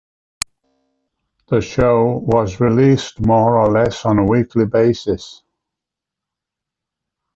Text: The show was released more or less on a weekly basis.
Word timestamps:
The 1.49 1.61
show 1.61 2.17
was 2.25 2.59
released 2.59 3.23
more 3.23 3.59
or 3.59 3.69
less 3.71 4.03
on 4.03 4.17
a 4.17 4.25
weekly 4.25 4.65
basis. 4.65 5.43